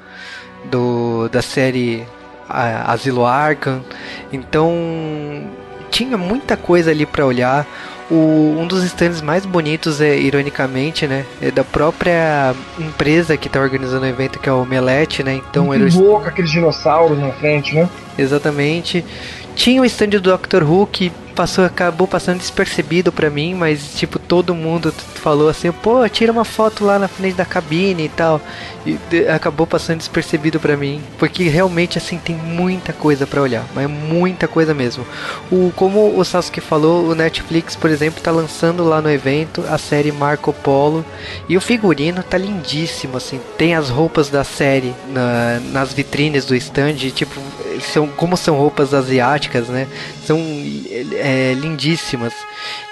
do 0.72 1.30
da 1.30 1.44
série 1.44 2.04
ah, 2.50 2.92
Asilo 2.92 3.28
Arkham. 3.28 3.86
Então 4.34 4.74
tinha 5.92 6.18
muita 6.18 6.58
coisa 6.58 6.90
ali 6.90 7.06
para 7.06 7.24
olhar. 7.24 7.68
O, 8.12 8.58
um 8.60 8.68
dos 8.68 8.84
stands 8.84 9.22
mais 9.22 9.46
bonitos 9.46 10.02
é, 10.02 10.18
ironicamente, 10.18 11.08
né, 11.08 11.26
é 11.42 11.50
da 11.50 11.64
própria 11.64 12.54
empresa 12.78 13.38
que 13.38 13.48
está 13.48 13.62
organizando 13.62 14.04
o 14.04 14.10
evento, 14.10 14.38
que 14.38 14.50
é 14.50 14.52
o 14.52 14.62
Omelete, 14.62 15.24
né? 15.24 15.36
Então 15.36 15.74
eles 15.74 15.96
louco, 15.96 16.28
aqueles 16.28 16.52
dinossauros 16.52 17.18
na 17.18 17.32
frente, 17.32 17.74
né? 17.74 17.88
Exatamente. 18.18 19.06
Tinha 19.56 19.82
o 19.82 19.86
stand 19.86 20.10
do 20.10 20.20
Doctor 20.20 20.64
Who 20.64 20.88
que 20.88 21.10
passou, 21.32 21.66
acabou 21.66 22.08
passando 22.08 22.38
despercebido 22.40 23.12
pra 23.12 23.30
mim, 23.30 23.54
mas 23.56 23.94
tipo, 23.96 24.20
todo 24.20 24.54
mundo 24.54 24.94
falou 25.16 25.50
assim, 25.50 25.72
pô, 25.72 26.08
tira 26.10 26.32
uma 26.32 26.46
foto 26.46 26.84
lá 26.86 26.98
na 27.00 27.08
frente 27.08 27.36
da 27.36 27.46
cabine 27.46 28.06
e 28.06 28.10
tal. 28.10 28.42
E 28.86 28.98
acabou 29.28 29.68
passando 29.68 30.00
despercebido 30.00 30.60
pra 30.60 30.76
mim, 30.76 31.02
porque 31.20 31.44
realmente 31.48 31.98
assim 31.98 32.18
tem 32.18 32.36
muita 32.36 32.92
coisa 32.94 33.28
pra 33.28 33.42
olhar, 33.42 33.64
mas 33.76 33.88
muita 33.90 34.48
coisa 34.48 34.74
mesmo. 34.74 35.06
O 35.52 35.72
como 35.76 36.18
o 36.18 36.26
Sasuke 36.26 36.60
falou, 36.60 37.06
o 37.08 37.16
Netflix, 37.16 37.76
por 37.76 37.90
exemplo, 37.90 38.22
tá 38.22 38.32
lançando 38.32 38.84
lá 38.84 39.00
no 39.02 39.10
evento 39.12 39.64
a 39.70 39.78
série 39.78 40.12
Marco 40.12 40.52
Polo 40.52 41.06
e 41.48 41.56
o 41.56 41.62
figurino 41.62 42.24
tá 42.24 42.38
lindíssimo 42.38 43.18
assim. 43.18 43.40
Tem 43.58 43.76
as 43.76 43.90
roupas 43.90 44.30
da 44.30 44.44
série 44.44 44.94
na- 45.10 45.60
nas 45.72 45.94
vitrines 45.94 46.46
do 46.46 46.56
stand, 46.56 46.96
tipo, 47.14 47.40
são 47.94 48.08
como 48.08 48.36
são 48.36 48.56
roupas 48.58 48.94
asiáticas, 48.94 49.68
né? 49.68 49.88
São 50.26 50.40
é, 51.22 51.54
lindíssimas. 51.54 52.34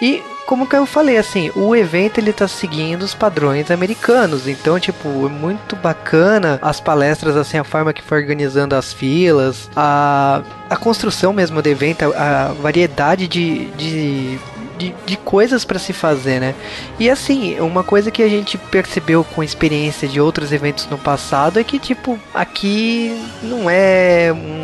E 0.02 0.24
como 0.46 0.66
que 0.66 0.76
eu 0.76 0.86
falei 0.86 1.18
assim, 1.18 1.52
o 1.56 1.76
evento 1.76 2.18
ele 2.18 2.34
tá 2.34 2.48
seguindo 2.48 3.04
os 3.04 3.14
padrões 3.14 3.70
americanos, 3.70 4.48
então 4.48 4.80
tipo, 4.80 5.08
é 5.28 5.30
muito 5.30 5.76
bacana 5.76 6.58
as 6.60 6.82
palestras 6.82 7.38
assim, 7.38 7.60
a 7.60 7.64
forma 7.64 7.94
que 7.94 8.02
foi 8.02 8.20
organizando 8.20 8.76
as 8.76 8.92
filas, 8.92 9.70
a, 9.76 10.42
a 10.68 10.76
construção 10.76 11.32
mesmo 11.32 11.62
do 11.62 11.70
evento, 11.70 12.04
a, 12.16 12.48
a 12.48 12.54
variedade 12.54 13.28
de, 13.28 13.66
de 13.78 14.40
de, 14.80 14.96
de 15.06 15.18
coisas 15.18 15.66
para 15.66 15.78
se 15.78 15.92
fazer, 15.92 16.40
né? 16.40 16.56
E 16.98 17.10
assim, 17.10 17.60
uma 17.60 17.84
coisa 17.84 18.10
que 18.10 18.24
a 18.24 18.30
gente 18.30 18.58
percebeu 18.58 19.26
com 19.26 19.44
experiência 19.44 20.08
de 20.08 20.22
outros 20.22 20.54
eventos 20.54 20.88
no 20.88 20.98
passado 20.98 21.60
é 21.60 21.64
que, 21.64 21.78
tipo, 21.78 22.18
aqui 22.34 23.22
não 23.44 23.70
é 23.70 24.32
um 24.34 24.59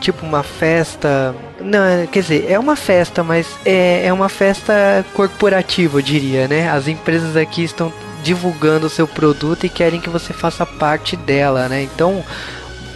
tipo 0.00 0.24
uma 0.26 0.42
festa. 0.42 1.34
Não, 1.60 2.06
quer 2.06 2.20
dizer, 2.20 2.50
é 2.50 2.58
uma 2.58 2.74
festa, 2.74 3.22
mas 3.22 3.46
é, 3.64 4.06
é 4.06 4.12
uma 4.12 4.28
festa 4.28 5.04
corporativa, 5.14 5.98
eu 5.98 6.02
diria, 6.02 6.48
né? 6.48 6.70
As 6.70 6.88
empresas 6.88 7.36
aqui 7.36 7.62
estão 7.62 7.92
divulgando 8.22 8.86
o 8.86 8.90
seu 8.90 9.06
produto 9.06 9.64
e 9.64 9.68
querem 9.68 10.00
que 10.00 10.08
você 10.10 10.32
faça 10.32 10.66
parte 10.66 11.16
dela, 11.16 11.68
né? 11.68 11.82
Então, 11.82 12.24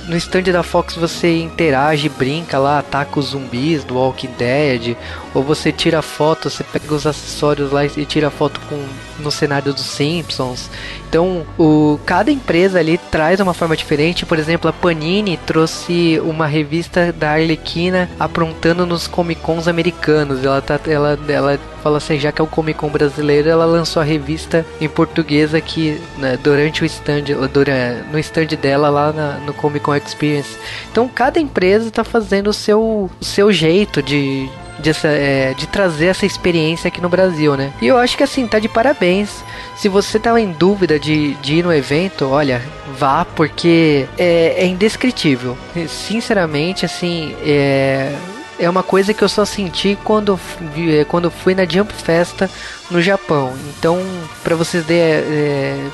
no 0.09 0.17
stand 0.17 0.43
da 0.45 0.63
Fox 0.63 0.95
você 0.95 1.41
interage, 1.41 2.09
brinca 2.09 2.59
lá, 2.59 2.79
ataca 2.79 3.19
os 3.19 3.27
zumbis 3.27 3.85
do 3.85 3.95
Walking 3.95 4.33
Dead, 4.37 4.97
ou 5.35 5.43
você 5.43 5.73
tira 5.73 6.01
foto, 6.01 6.49
você 6.49 6.63
pega 6.63 6.95
os 6.95 7.07
acessórios 7.07 7.73
lá 7.73 7.85
e 7.85 8.07
tira 8.07 8.31
foto 8.31 8.61
com 8.69 8.83
no 9.19 9.31
cenário 9.31 9.73
dos 9.73 9.85
Simpsons. 9.85 10.71
Então, 11.09 11.45
o 11.59 11.99
cada 12.07 12.31
empresa 12.31 12.79
ali 12.79 12.99
traz 13.11 13.41
uma 13.41 13.55
forma 13.55 13.77
diferente. 13.77 14.25
Por 14.25 14.39
exemplo, 14.39 14.69
a 14.69 14.73
Panini 14.73 15.37
trouxe 15.37 16.21
uma 16.25 16.47
revista 16.47 17.13
da 17.13 17.33
Arlequina 17.33 18.09
aprontando 18.19 18.87
nos 18.87 19.07
Comic 19.07 19.41
Cons 19.41 19.69
americanos. 19.69 20.45
Ela 20.45 20.61
tá 20.61 20.81
ela 20.87 21.19
ela 21.29 21.59
fala 21.85 21.99
assim, 21.99 22.19
já 22.19 22.33
que 22.33 22.41
é 22.41 22.45
o 22.45 22.47
Comic 22.47 22.79
Con 22.79 22.89
brasileiro, 22.89 23.49
ela 23.49 23.67
lançou 23.67 24.01
a 24.01 24.05
revista 24.05 24.65
em 24.81 24.89
português 24.89 25.55
aqui 25.55 26.01
né, 26.17 26.39
durante 26.43 26.83
o 26.83 26.87
stand, 26.87 27.25
durante, 27.53 28.09
no 28.11 28.19
stand 28.19 28.47
dela 28.61 28.89
lá 28.89 29.13
na, 29.13 29.33
no 29.41 29.53
Comic 29.53 29.85
Con 29.85 29.95
Experience. 29.95 30.57
Então, 30.91 31.07
cada 31.07 31.39
empresa 31.39 31.89
está 31.89 32.03
fazendo 32.03 32.49
o 32.49 32.55
seu, 32.55 33.11
o 33.21 33.25
seu 33.25 33.53
jeito 33.53 34.03
de, 34.03 34.49
de, 34.79 34.91
é, 35.05 35.55
de, 35.55 35.67
trazer 35.67 36.07
essa 36.07 36.27
experiência 36.27 36.89
aqui 36.89 37.01
no 37.01 37.09
Brasil, 37.09 37.57
né? 37.57 37.73
E 37.81 37.87
eu 37.87 37.99
acho 37.99 38.17
que 38.17 38.23
assim, 38.23 38.47
tá 38.47 38.59
de 38.59 38.69
parabéns. 38.69 39.45
Se 39.77 39.89
você 39.89 40.19
tá 40.19 40.39
em 40.41 40.53
dúvida 40.53 40.99
de, 40.99 41.35
de 41.35 41.57
ir 41.57 41.65
no 41.65 41.73
evento, 41.73 42.29
olha, 42.29 42.63
vá, 42.99 43.25
porque 43.25 44.07
é, 44.19 44.55
é 44.59 44.67
indescritível. 44.67 45.57
Sinceramente, 45.89 46.85
assim, 46.85 47.35
é, 47.45 48.15
é 48.59 48.71
uma 48.71 48.83
coisa 48.83 49.13
que 49.13 49.23
eu 49.23 49.29
só 49.29 49.45
senti 49.45 49.99
quando, 50.05 50.39
é, 50.77 51.05
quando 51.05 51.31
fui 51.31 51.55
na 51.55 51.65
Jump 51.65 51.93
Festa 51.93 52.51
no 52.91 53.03
Japão. 53.03 53.55
Então, 53.77 54.01
para 54.43 54.55
vocês 54.55 54.85
verem, 54.85 55.03
é, 55.03 55.91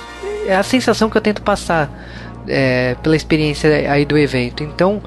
é, 0.47 0.57
a 0.57 0.63
sensação 0.63 1.09
que 1.09 1.17
eu 1.17 1.23
tento 1.23 1.43
passar 1.43 1.91
é, 2.47 2.97
pela 3.03 3.17
experiência 3.17 3.91
aí 3.91 4.05
do 4.05 4.19
evento. 4.19 4.63
Então, 4.63 5.03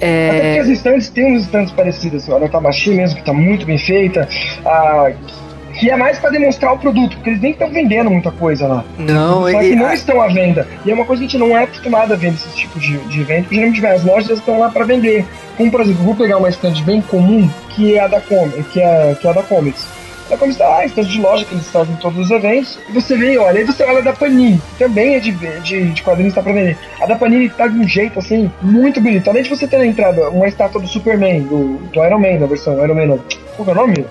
é... 0.00 0.28
Até 0.28 0.40
porque 0.40 0.58
as 0.60 0.68
estantes 0.68 1.08
tem 1.08 1.36
uns 1.36 1.42
estantes 1.42 1.72
parecidos, 1.72 2.28
a 2.28 2.48
Tamashi 2.48 2.90
mesmo, 2.90 3.16
que 3.16 3.22
está 3.22 3.32
muito 3.32 3.64
bem 3.64 3.78
feita, 3.78 4.28
a, 4.64 5.12
que 5.78 5.90
é 5.90 5.96
mais 5.96 6.18
para 6.18 6.30
demonstrar 6.30 6.72
o 6.72 6.78
produto, 6.78 7.16
porque 7.16 7.30
eles 7.30 7.40
nem 7.40 7.52
estão 7.52 7.70
vendendo 7.70 8.10
muita 8.10 8.30
coisa 8.30 8.66
lá. 8.66 8.84
Não, 8.98 9.50
Só 9.50 9.60
que 9.60 9.76
não 9.76 9.92
estão 9.92 10.20
à 10.20 10.28
venda. 10.28 10.66
E 10.84 10.90
é 10.90 10.94
uma 10.94 11.04
coisa 11.04 11.20
que 11.20 11.26
a 11.26 11.30
gente 11.30 11.38
não 11.38 11.56
é 11.56 11.64
acostumado 11.64 12.12
a 12.12 12.16
ver 12.16 12.32
nesse 12.32 12.48
tipo 12.54 12.78
de, 12.78 12.96
de 12.98 13.20
evento, 13.20 13.44
porque 13.44 13.56
geralmente 13.56 13.86
as 13.86 14.04
lojas 14.04 14.38
estão 14.38 14.58
lá 14.58 14.70
para 14.70 14.84
vender. 14.84 15.24
Como, 15.56 15.70
por 15.70 15.80
exemplo, 15.80 16.04
vou 16.04 16.14
pegar 16.14 16.38
uma 16.38 16.48
estante 16.48 16.82
bem 16.82 17.00
comum, 17.00 17.48
que 17.70 17.94
é 17.94 18.00
a 18.00 18.06
da, 18.06 18.20
Com 18.20 18.50
que 18.72 18.80
é, 18.80 19.16
que 19.20 19.26
é 19.26 19.30
a 19.30 19.32
da 19.32 19.42
Comics. 19.42 19.95
É 20.30 20.36
como 20.36 20.50
está 20.50 20.68
lá, 20.68 20.84
estande 20.84 21.08
de 21.08 21.20
loja 21.20 21.44
que 21.44 21.54
eles 21.54 21.68
fazem 21.68 21.94
em 21.94 21.98
todos 21.98 22.18
os 22.18 22.30
eventos. 22.30 22.78
E 22.88 22.92
você 22.92 23.16
vê, 23.16 23.38
olha, 23.38 23.58
aí 23.58 23.64
você 23.64 23.84
olha 23.84 24.02
da 24.02 24.12
Panini, 24.12 24.60
também 24.78 25.14
é 25.14 25.20
de, 25.20 25.32
de, 25.32 25.92
de 25.92 26.02
quadrinhos 26.02 26.34
tá 26.34 26.42
pra 26.42 26.52
vender. 26.52 26.76
A 27.00 27.06
da 27.06 27.14
Panini 27.14 27.48
tá 27.48 27.68
de 27.68 27.78
um 27.78 27.86
jeito 27.86 28.18
assim, 28.18 28.50
muito 28.60 29.00
bonito. 29.00 29.28
Além 29.28 29.42
de 29.42 29.50
você 29.50 29.66
ter 29.68 29.78
na 29.78 29.86
entrada 29.86 30.28
uma 30.30 30.48
estátua 30.48 30.80
do 30.80 30.88
Superman, 30.88 31.42
do, 31.42 31.76
do 31.92 32.04
Iron 32.04 32.18
Man, 32.18 32.38
na 32.40 32.46
versão 32.46 32.82
Iron 32.82 32.94
Man 32.94 33.06
não. 33.06 33.20
Qual 33.56 33.68
é 33.68 33.72
o 33.72 33.74
nome? 33.74 34.04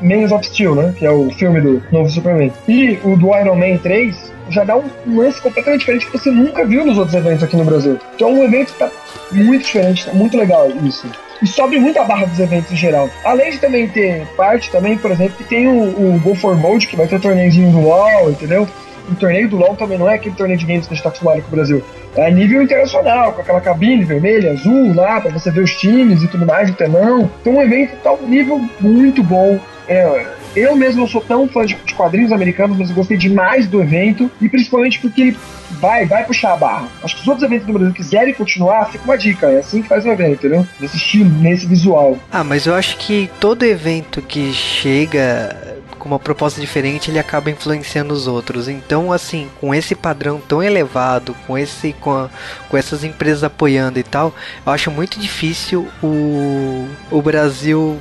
Man 0.00 0.34
of 0.34 0.46
Steel, 0.46 0.74
né? 0.74 0.94
Que 0.96 1.06
é 1.06 1.10
o 1.10 1.30
filme 1.30 1.60
do 1.60 1.82
novo 1.90 2.08
Superman. 2.08 2.52
E 2.68 2.98
o 3.02 3.16
do 3.16 3.34
Iron 3.36 3.56
Man 3.56 3.78
3 3.78 4.32
já 4.48 4.64
dá 4.64 4.76
um 4.76 4.90
lance 5.16 5.40
completamente 5.40 5.80
diferente 5.80 6.06
que 6.06 6.18
você 6.18 6.30
nunca 6.30 6.64
viu 6.64 6.84
nos 6.84 6.98
outros 6.98 7.14
eventos 7.14 7.42
aqui 7.42 7.56
no 7.56 7.64
Brasil. 7.64 7.98
Então 8.14 8.28
é 8.28 8.32
um 8.32 8.44
evento 8.44 8.72
que 8.72 8.78
tá 8.78 8.90
muito 9.30 9.64
diferente, 9.64 10.06
tá 10.06 10.12
muito 10.12 10.36
legal 10.36 10.68
isso 10.84 11.06
e 11.42 11.46
sobe 11.46 11.78
muito 11.78 11.98
a 11.98 12.04
barra 12.04 12.26
dos 12.26 12.38
eventos 12.38 12.70
em 12.70 12.76
geral. 12.76 13.10
Além 13.24 13.50
de 13.50 13.58
também 13.58 13.88
ter 13.88 14.24
parte 14.36 14.70
também, 14.70 14.96
por 14.96 15.10
exemplo, 15.10 15.36
que 15.36 15.44
tem 15.44 15.66
o, 15.66 16.14
o 16.14 16.20
Go 16.20 16.36
for 16.36 16.56
Mode, 16.56 16.86
que 16.86 16.96
vai 16.96 17.08
ter 17.08 17.20
torneiozinho 17.20 17.72
do 17.72 17.80
LoL, 17.80 18.30
entendeu? 18.30 18.66
O 19.10 19.14
torneio 19.16 19.48
do 19.48 19.56
LoL 19.56 19.74
também 19.74 19.98
não 19.98 20.08
é 20.08 20.14
aquele 20.14 20.36
torneio 20.36 20.58
de 20.58 20.64
games 20.64 20.86
que 20.86 20.92
a 20.92 20.94
gente 20.94 21.02
tá 21.02 21.08
acostumado 21.08 21.42
com 21.42 21.48
o 21.48 21.50
Brasil. 21.50 21.82
É 22.14 22.26
a 22.26 22.30
nível 22.30 22.62
internacional, 22.62 23.32
com 23.32 23.40
aquela 23.40 23.60
cabine 23.60 24.04
vermelha, 24.04 24.52
azul 24.52 24.94
lá, 24.94 25.20
para 25.20 25.32
você 25.32 25.50
ver 25.50 25.62
os 25.62 25.74
times 25.74 26.22
e 26.22 26.28
tudo 26.28 26.46
mais, 26.46 26.70
o 26.70 26.74
telão. 26.74 27.28
Então, 27.40 27.54
um 27.54 27.62
evento 27.62 27.96
tá 28.02 28.12
um 28.12 28.28
nível 28.28 28.60
muito 28.80 29.22
bom. 29.22 29.58
É, 29.88 30.24
eu 30.54 30.76
mesmo 30.76 31.00
não 31.00 31.08
sou 31.08 31.20
tão 31.20 31.48
fã 31.48 31.64
de, 31.64 31.74
de 31.74 31.94
quadrinhos 31.94 32.32
americanos, 32.32 32.76
mas 32.76 32.88
eu 32.88 32.94
gostei 32.94 33.16
demais 33.16 33.66
do 33.66 33.80
evento, 33.80 34.30
e 34.40 34.48
principalmente 34.48 34.98
porque 35.00 35.20
ele 35.20 35.36
vai, 35.80 36.06
vai 36.06 36.24
puxar 36.24 36.52
a 36.52 36.56
barra. 36.56 36.88
Acho 37.02 37.16
que 37.16 37.22
os 37.22 37.28
outros 37.28 37.44
eventos 37.44 37.66
do 37.66 37.72
Brasil 37.72 37.94
quiserem 37.94 38.34
continuar, 38.34 38.86
fica 38.90 39.04
uma 39.04 39.16
dica. 39.16 39.46
É 39.46 39.58
assim 39.58 39.82
que 39.82 39.88
faz 39.88 40.04
o 40.04 40.08
evento, 40.08 40.46
entendeu? 40.46 40.66
Nesse 40.78 40.96
estilo, 40.96 41.30
nesse 41.30 41.66
visual. 41.66 42.18
Ah, 42.30 42.44
mas 42.44 42.66
eu 42.66 42.74
acho 42.74 42.96
que 42.98 43.30
todo 43.40 43.64
evento 43.64 44.22
que 44.22 44.52
chega 44.52 45.72
com 46.02 46.08
uma 46.08 46.18
proposta 46.18 46.60
diferente, 46.60 47.12
ele 47.12 47.18
acaba 47.20 47.48
influenciando 47.48 48.12
os 48.12 48.26
outros. 48.26 48.66
Então, 48.66 49.12
assim, 49.12 49.48
com 49.60 49.72
esse 49.72 49.94
padrão 49.94 50.40
tão 50.40 50.60
elevado, 50.60 51.32
com 51.46 51.56
esse 51.56 51.92
com, 51.92 52.10
a, 52.10 52.28
com 52.68 52.76
essas 52.76 53.04
empresas 53.04 53.44
apoiando 53.44 54.00
e 54.00 54.02
tal, 54.02 54.34
eu 54.66 54.72
acho 54.72 54.90
muito 54.90 55.20
difícil 55.20 55.86
o, 56.02 56.88
o 57.08 57.22
Brasil 57.22 58.00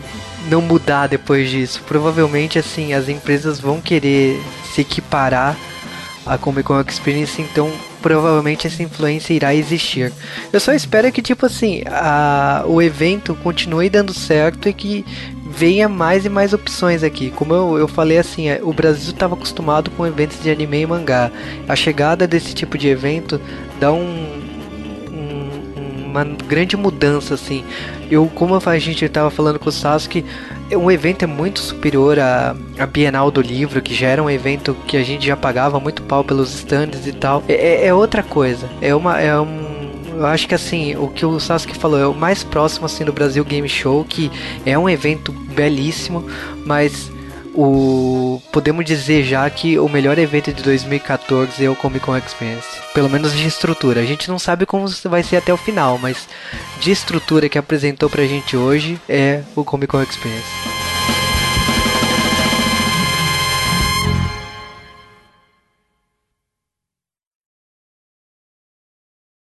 não 0.49 0.61
mudar 0.61 1.07
depois 1.07 1.49
disso. 1.49 1.81
Provavelmente, 1.87 2.57
assim, 2.57 2.93
as 2.93 3.09
empresas 3.09 3.59
vão 3.59 3.81
querer 3.81 4.41
se 4.73 4.81
equiparar 4.81 5.57
a 6.25 6.37
Comic 6.37 6.63
Con 6.63 6.79
Experience, 6.81 7.41
então 7.41 7.71
provavelmente 8.01 8.67
essa 8.67 8.81
influência 8.81 9.33
irá 9.33 9.53
existir. 9.53 10.11
Eu 10.51 10.59
só 10.59 10.73
espero 10.73 11.11
que, 11.11 11.21
tipo 11.21 11.45
assim, 11.45 11.83
a, 11.87 12.63
o 12.67 12.81
evento 12.81 13.35
continue 13.35 13.89
dando 13.89 14.13
certo 14.13 14.69
e 14.69 14.73
que 14.73 15.05
venha 15.49 15.89
mais 15.89 16.25
e 16.25 16.29
mais 16.29 16.53
opções 16.53 17.03
aqui. 17.03 17.31
Como 17.31 17.53
eu, 17.53 17.77
eu 17.77 17.87
falei 17.87 18.17
assim, 18.17 18.49
é, 18.49 18.59
o 18.63 18.73
Brasil 18.73 19.11
estava 19.11 19.35
acostumado 19.35 19.91
com 19.91 20.05
eventos 20.05 20.41
de 20.41 20.49
anime 20.49 20.81
e 20.81 20.85
mangá. 20.85 21.31
A 21.67 21.75
chegada 21.75 22.27
desse 22.27 22.53
tipo 22.53 22.77
de 22.77 22.87
evento 22.87 23.39
dá 23.79 23.91
um 23.91 24.41
uma 26.11 26.25
grande 26.25 26.75
mudança 26.75 27.33
assim. 27.33 27.63
Eu, 28.11 28.29
como 28.35 28.59
a 28.63 28.77
gente 28.77 29.05
estava 29.05 29.31
falando 29.31 29.57
com 29.57 29.69
o 29.69 29.71
Sasuke, 29.71 30.25
um 30.69 30.91
evento 30.91 31.23
é 31.23 31.27
muito 31.27 31.61
superior 31.61 32.19
à, 32.19 32.53
à 32.77 32.85
Bienal 32.85 33.31
do 33.31 33.41
Livro, 33.41 33.81
que 33.81 33.95
já 33.95 34.09
era 34.09 34.21
um 34.21 34.29
evento 34.29 34.75
que 34.85 34.97
a 34.97 35.03
gente 35.03 35.25
já 35.25 35.37
pagava 35.37 35.79
muito 35.79 36.03
pau 36.03 36.21
pelos 36.21 36.53
stands 36.53 37.07
e 37.07 37.13
tal. 37.13 37.41
É, 37.47 37.53
é, 37.53 37.87
é 37.87 37.93
outra 37.93 38.21
coisa. 38.21 38.69
É 38.81 38.93
uma 38.93 39.19
é 39.19 39.39
um 39.39 39.71
eu 40.13 40.27
acho 40.27 40.47
que 40.47 40.53
assim, 40.53 40.95
o 40.97 41.07
que 41.07 41.25
o 41.25 41.39
Sasuke 41.39 41.75
falou 41.75 41.97
é 41.97 42.05
o 42.05 42.13
mais 42.13 42.43
próximo 42.43 42.85
assim 42.85 43.03
do 43.05 43.13
Brasil 43.13 43.43
Game 43.45 43.67
Show, 43.67 44.05
que 44.05 44.29
é 44.65 44.77
um 44.77 44.89
evento 44.89 45.31
belíssimo, 45.31 46.23
mas 46.65 47.09
o 47.53 48.41
podemos 48.51 48.85
dizer 48.85 49.23
já 49.23 49.49
que 49.49 49.77
o 49.79 49.87
melhor 49.89 50.17
evento 50.17 50.53
de 50.53 50.63
2014 50.63 51.63
é 51.63 51.69
o 51.69 51.75
Comic 51.75 52.05
Con 52.05 52.17
Experience, 52.17 52.67
pelo 52.93 53.09
menos 53.09 53.33
de 53.33 53.47
estrutura. 53.47 54.01
A 54.01 54.05
gente 54.05 54.29
não 54.29 54.39
sabe 54.39 54.65
como 54.65 54.87
vai 55.05 55.23
ser 55.23 55.37
até 55.37 55.53
o 55.53 55.57
final, 55.57 55.97
mas 55.97 56.27
de 56.79 56.91
estrutura 56.91 57.49
que 57.49 57.57
apresentou 57.57 58.09
pra 58.09 58.25
gente 58.25 58.55
hoje 58.55 58.99
é 59.07 59.41
o 59.55 59.63
Comic 59.63 59.91
Con 59.91 60.01
Experience. 60.01 60.80